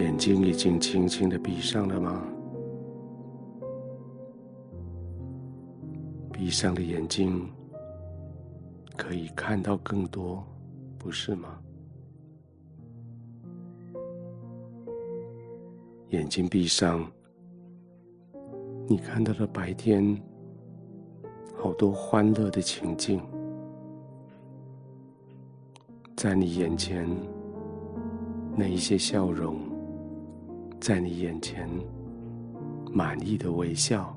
[0.00, 2.22] 眼睛已经轻轻的闭上了吗？
[6.32, 7.46] 闭上的眼睛
[8.96, 10.42] 可以看到更多，
[10.98, 11.60] 不是吗？
[16.08, 17.06] 眼睛闭上，
[18.88, 20.18] 你看到了白天
[21.54, 23.20] 好多欢乐的情境，
[26.16, 27.06] 在你眼前
[28.56, 29.60] 那一些笑容，
[30.80, 31.68] 在你眼前
[32.90, 34.16] 满意的微笑。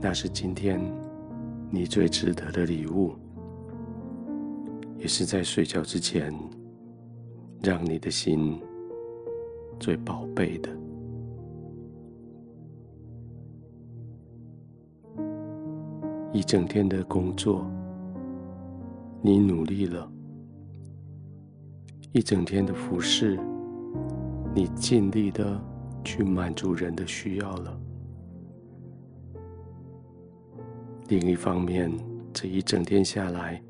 [0.00, 0.80] 那是今天
[1.70, 3.12] 你最值得的礼物，
[4.98, 6.34] 也是在睡觉之前
[7.62, 8.58] 让你的心
[9.78, 10.70] 最宝贝的。
[16.32, 17.66] 一整天的工作，
[19.20, 20.10] 你努力了；
[22.12, 23.38] 一整天的服侍，
[24.54, 25.60] 你尽力的
[26.04, 27.80] 去满足人的需要了。
[31.08, 31.92] 另一方面，
[32.32, 33.62] 这一整天下来，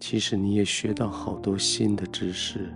[0.00, 2.72] 其实你也学到好多新的知识。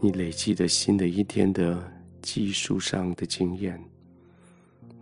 [0.00, 1.82] 你累积的新的一天的
[2.20, 3.82] 技术上的经验，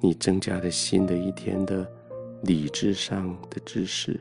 [0.00, 1.89] 你增加了新的一天的
[2.45, 4.20] 理智上的知识，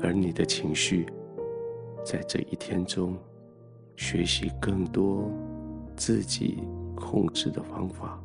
[0.00, 1.06] 而你的情绪，
[2.04, 3.16] 在这一天中
[3.96, 5.30] 学习更多
[5.96, 6.62] 自己
[6.94, 8.22] 控制的方法。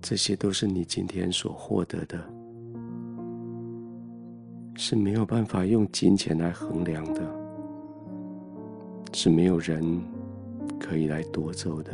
[0.00, 2.16] 这些都是你今天所获得的，
[4.76, 7.22] 是没有办法用金钱来衡量的，
[9.12, 10.00] 是没有人
[10.78, 11.92] 可以来夺走的。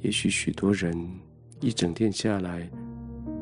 [0.00, 0.94] 也许许多人
[1.60, 2.70] 一整天下来，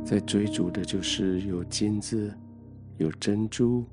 [0.04, 2.34] 在追逐的就是有金子、
[2.96, 3.84] 有珍珠、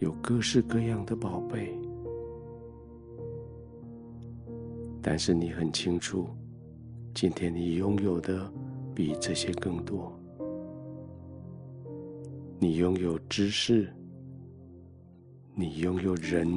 [0.00, 1.72] 有各式各样的宝贝。
[5.00, 6.28] 但是你很清楚，
[7.14, 8.52] 今天你拥有的
[8.94, 10.12] 比这些更多。
[12.58, 13.92] 你拥有知识，
[15.54, 16.48] 你拥有人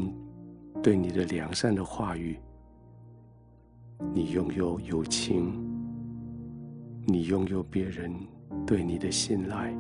[0.81, 2.37] 对你的良善的话语，
[4.13, 5.53] 你拥有友情，
[7.07, 8.11] 你拥有别人
[8.66, 9.75] 对你的信赖，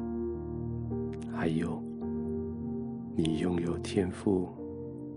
[1.33, 1.81] 还有
[3.15, 4.49] 你拥有天赋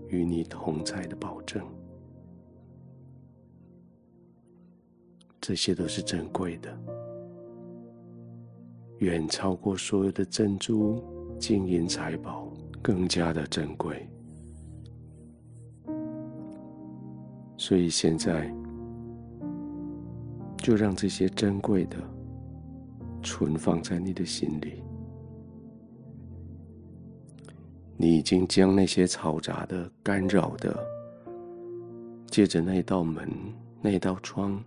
[0.07, 1.63] 与你同在的保证。
[5.39, 6.75] 这些都是珍贵的，
[8.97, 11.03] 远超过所有的珍珠、
[11.39, 14.09] 金银财宝，更加的珍贵。
[17.55, 18.53] 所以现在，
[20.59, 21.97] 就让这些珍贵的
[23.23, 24.83] 存放在你的心里。
[27.97, 30.77] 你已经将那些嘈杂的、干扰的，
[32.27, 33.29] 借着那道门、
[33.81, 34.63] 那道窗。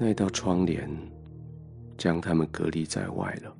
[0.00, 0.88] 那道窗帘
[1.96, 3.56] 将他们隔离在外了，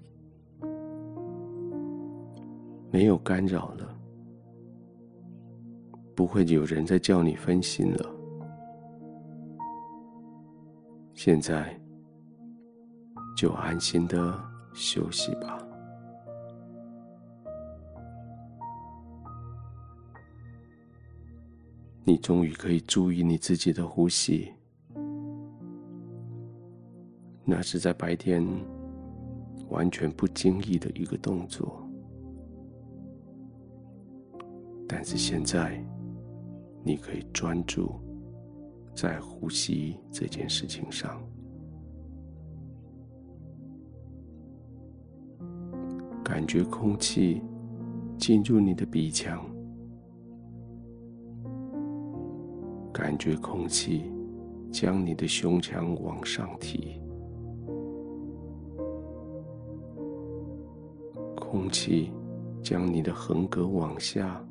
[2.93, 3.99] 没有干扰了，
[6.15, 8.18] 不会有人再叫你分心了。
[11.21, 11.77] 现在
[13.37, 14.41] 就安心的
[14.73, 15.59] 休息吧，
[22.05, 24.53] 你终于可以注意你自己的呼吸。
[27.45, 28.47] 那是在白天
[29.71, 31.85] 完全不经意的一个动作，
[34.87, 35.85] 但是现在
[36.85, 38.01] 你可以专注
[39.01, 41.23] 在呼吸这件事情上，
[46.25, 47.41] 感觉空气
[48.19, 49.49] 进入你的鼻腔，
[52.93, 54.11] 感觉空气
[54.73, 57.01] 将你的胸腔往上提。
[61.37, 62.11] 空气
[62.61, 64.45] 将你的横膈往下，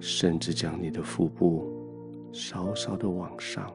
[0.00, 1.76] 甚至将你的腹部
[2.32, 3.72] 稍稍的往上，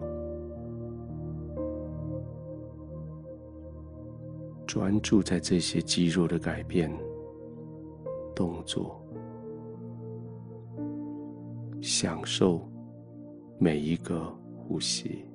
[4.65, 6.91] 专注在这些肌肉的改变、
[8.35, 9.01] 动作，
[11.81, 12.61] 享受
[13.59, 15.25] 每一个呼吸，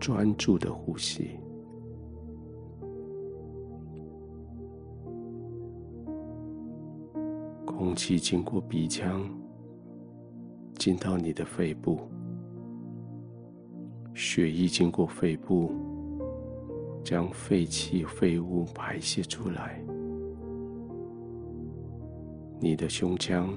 [0.00, 1.38] 专注的呼吸。
[7.82, 9.28] 空气经过鼻腔，
[10.76, 12.08] 进到你的肺部，
[14.14, 15.72] 血液经过肺部，
[17.02, 19.84] 将废气、废物排泄出来。
[22.60, 23.52] 你的胸腔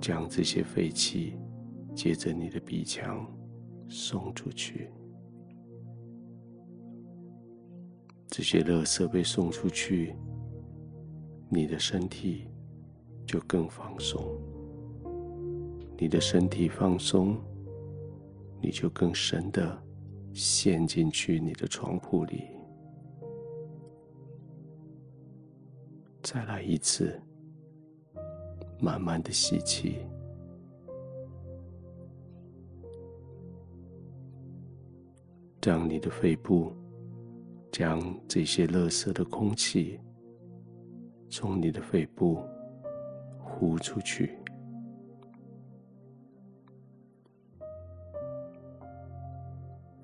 [0.00, 1.38] 将这些废气
[1.94, 3.24] 接着你的鼻腔
[3.88, 4.90] 送出去。
[8.26, 10.16] 这些垃圾被送出去，
[11.48, 12.48] 你的身体
[13.26, 14.22] 就更放松。
[15.98, 17.36] 你的身体放松，
[18.60, 19.82] 你就更深的
[20.32, 22.44] 陷进去你的床铺里。
[26.22, 27.20] 再来一次，
[28.80, 29.96] 慢慢的吸气，
[35.62, 36.72] 让你的肺部
[37.72, 39.98] 将这些垃圾的空气
[41.30, 42.40] 从你的肺部
[43.58, 44.36] 呼出去。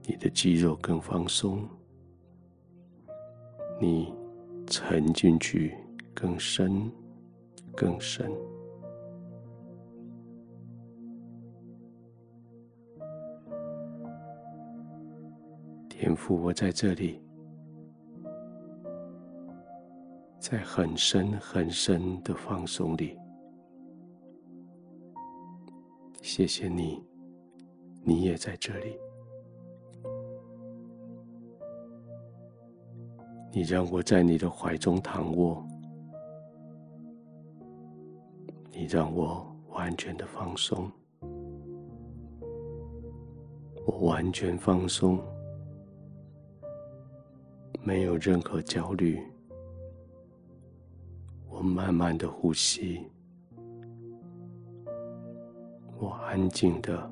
[0.05, 1.69] 你的肌肉更放松，
[3.79, 4.13] 你
[4.67, 5.77] 沉进去
[6.15, 6.91] 更深、
[7.77, 8.33] 更深。
[15.89, 17.23] 天赋，我在这里，
[20.41, 23.17] 在很深很深的放松里，
[26.35, 26.99] 谢谢你，
[28.03, 28.99] 你也在这里。
[33.53, 35.63] 你让我在你的怀中躺卧，
[38.71, 40.91] 你让我完全的放松，
[43.85, 45.21] 我完全放松，
[47.85, 49.23] 没有任何焦虑，
[51.51, 53.07] 我慢慢的呼吸，
[56.03, 57.09] 我安静的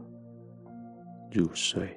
[1.30, 1.96] 入睡。